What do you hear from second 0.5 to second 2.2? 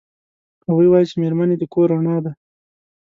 هغوی وایي چې میرمنې د کور رڼا